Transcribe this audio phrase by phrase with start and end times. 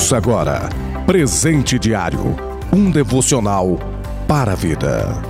[0.00, 0.70] Ouça agora
[1.04, 2.34] Presente Diário
[2.72, 3.78] um devocional
[4.26, 5.22] para a vida.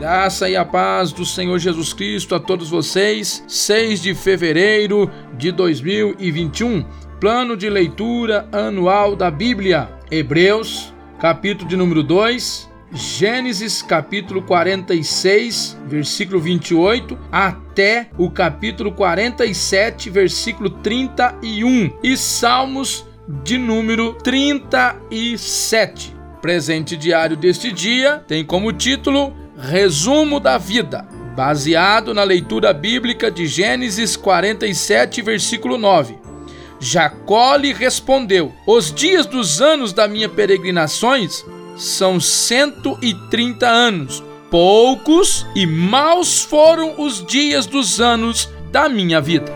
[0.00, 3.44] Graça e a paz do Senhor Jesus Cristo a todos vocês.
[3.46, 6.82] 6 de fevereiro de 2021.
[7.20, 9.90] Plano de leitura anual da Bíblia.
[10.10, 20.68] Hebreus, capítulo de número 2, Gênesis capítulo 46, versículo 28, até o capítulo 47, versículo
[20.68, 23.06] 31, e Salmos
[23.42, 26.14] de número 37.
[26.42, 33.46] Presente diário deste dia tem como título Resumo da Vida, baseado na leitura bíblica de
[33.46, 36.18] Gênesis 47, versículo 9.
[36.78, 41.42] Jacó lhe respondeu: Os dias dos anos da minha peregrinações
[41.82, 44.22] são 130 anos.
[44.50, 49.52] Poucos e maus foram os dias dos anos da minha vida.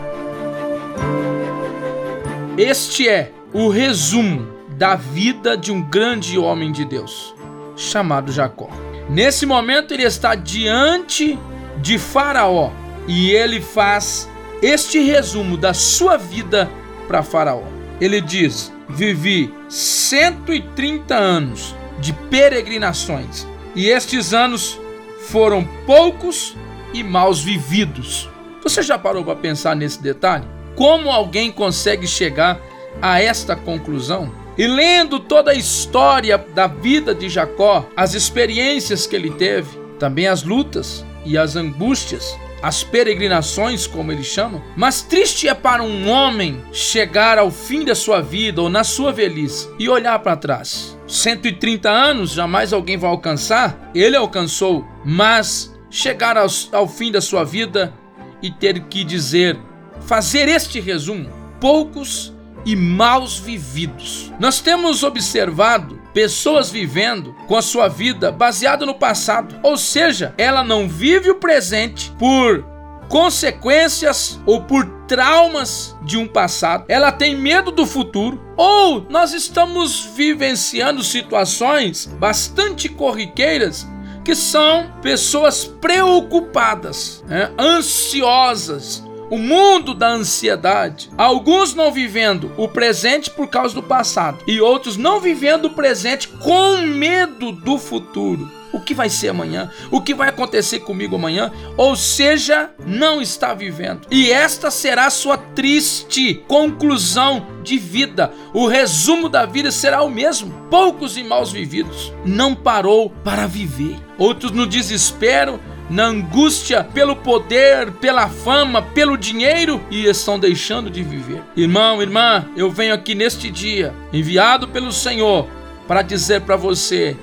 [2.57, 7.33] Este é o resumo da vida de um grande homem de Deus,
[7.75, 8.69] chamado Jacó.
[9.09, 11.37] Nesse momento, ele está diante
[11.81, 12.71] de Faraó
[13.07, 14.27] e ele faz
[14.61, 16.69] este resumo da sua vida
[17.07, 17.63] para Faraó.
[18.01, 23.47] Ele diz: Vivi 130 anos de peregrinações.
[23.75, 24.79] E estes anos
[25.27, 26.55] foram poucos
[26.93, 28.29] e maus vividos.
[28.63, 30.45] Você já parou para pensar nesse detalhe?
[30.75, 32.59] Como alguém consegue chegar
[33.01, 34.31] a esta conclusão?
[34.57, 40.27] E lendo toda a história da vida de Jacó, as experiências que ele teve, também
[40.27, 44.61] as lutas e as angústias, as peregrinações, como eles chamam.
[44.75, 49.11] Mas triste é para um homem chegar ao fim da sua vida ou na sua
[49.11, 50.97] velhice e olhar para trás.
[51.07, 57.43] 130 anos jamais alguém vai alcançar, ele alcançou, mas chegar ao, ao fim da sua
[57.43, 57.93] vida
[58.41, 59.57] e ter que dizer,
[60.01, 62.33] fazer este resumo: poucos
[62.65, 64.33] e maus vividos.
[64.39, 70.63] Nós temos observado pessoas vivendo com a sua vida baseada no passado, ou seja, ela
[70.63, 72.65] não vive o presente por
[73.07, 80.09] consequências ou por traumas de um passado, ela tem medo do futuro, ou nós estamos
[80.15, 83.87] vivenciando situações bastante corriqueiras
[84.25, 87.51] que são pessoas preocupadas, né?
[87.59, 91.09] ansiosas, o mundo da ansiedade.
[91.17, 96.27] Alguns não vivendo o presente por causa do passado e outros não vivendo o presente
[96.27, 98.57] com medo do futuro.
[98.71, 99.71] O que vai ser amanhã?
[99.89, 101.51] O que vai acontecer comigo amanhã?
[101.77, 104.01] Ou seja, não está vivendo.
[104.11, 108.31] E esta será sua triste conclusão de vida.
[108.53, 110.53] O resumo da vida será o mesmo.
[110.69, 112.11] Poucos e maus vividos.
[112.25, 113.95] Não parou para viver.
[114.17, 115.59] Outros no desespero
[115.89, 121.41] na angústia pelo poder, pela fama, pelo dinheiro e estão deixando de viver.
[121.55, 125.47] Irmão, irmã, eu venho aqui neste dia, enviado pelo Senhor,
[125.87, 127.15] para dizer para você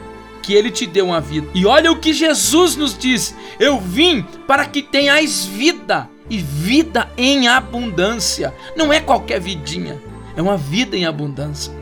[0.42, 1.48] que ele te deu uma vida.
[1.54, 7.10] E olha o que Jesus nos diz: Eu vim para que tenhais vida e vida
[7.16, 8.54] em abundância.
[8.76, 10.00] Não é qualquer vidinha,
[10.36, 11.72] é uma vida em abundância.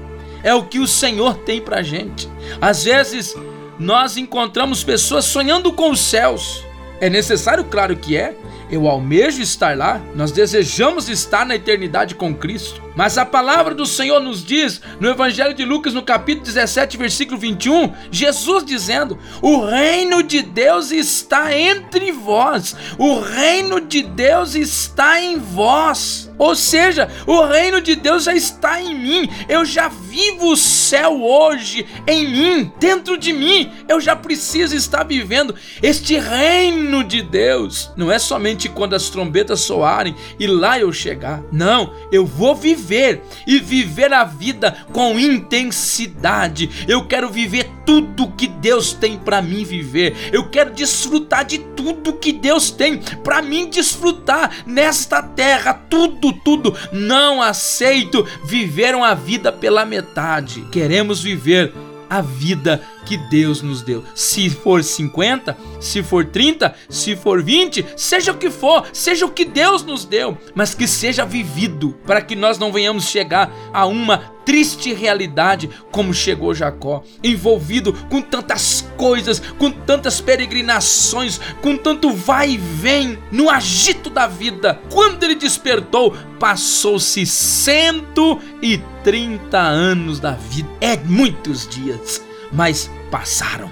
[0.43, 2.29] É o que o Senhor tem para gente.
[2.61, 3.37] Às vezes
[3.79, 6.65] nós encontramos pessoas sonhando com os céus,
[7.03, 8.33] é necessário, claro que é.
[8.73, 12.83] Eu almejo estar lá, nós desejamos estar na eternidade com Cristo.
[12.95, 17.39] Mas a palavra do Senhor nos diz, no Evangelho de Lucas, no capítulo 17, versículo
[17.39, 25.21] 21, Jesus dizendo: O reino de Deus está entre vós, o reino de Deus está
[25.21, 26.31] em vós.
[26.39, 29.29] Ou seja, o reino de Deus já está em mim.
[29.49, 33.71] Eu já vivo o céu hoje em mim, dentro de mim.
[33.87, 37.93] Eu já preciso estar vivendo este reino de Deus.
[37.97, 38.19] Não é
[38.63, 41.43] somente quando as trombetas soarem e lá eu chegar.
[41.51, 46.69] Não, eu vou viver e viver a vida com intensidade.
[46.87, 50.15] Eu quero viver tudo que Deus tem para mim viver.
[50.33, 55.75] Eu quero desfrutar de tudo que Deus tem para mim desfrutar nesta terra.
[55.75, 60.63] Tudo tudo, Não aceito viver uma vida pela metade.
[60.71, 61.73] Queremos viver
[62.09, 64.05] a vida que Deus nos deu.
[64.15, 69.31] Se for 50, se for 30, se for 20, seja o que for, seja o
[69.31, 73.87] que Deus nos deu, mas que seja vivido, para que nós não venhamos chegar a
[73.87, 82.13] uma triste realidade como chegou Jacó, envolvido com tantas coisas, com tantas peregrinações, com tanto
[82.13, 84.81] vai e vem no agito da vida.
[84.91, 90.69] Quando ele despertou, passou-se 130 anos da vida.
[90.81, 92.23] É muitos dias,
[92.53, 93.71] mas passaram.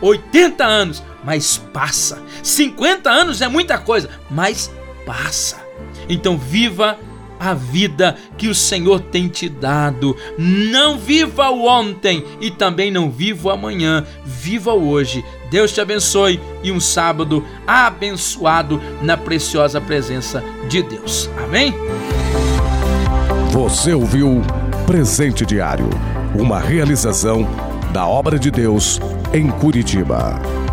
[0.00, 2.22] 80 anos, mas passa.
[2.42, 4.70] 50 anos é muita coisa, mas
[5.06, 5.56] passa.
[6.08, 6.98] Então viva
[7.38, 10.16] a vida que o Senhor tem te dado.
[10.38, 15.24] Não viva o ontem e também não viva o amanhã, viva o hoje.
[15.50, 21.30] Deus te abençoe e um sábado abençoado na preciosa presença de Deus.
[21.42, 21.74] Amém?
[23.50, 24.42] Você ouviu
[24.86, 25.88] Presente Diário,
[26.34, 27.48] uma realização
[27.94, 29.00] da obra de Deus
[29.32, 30.63] em Curitiba.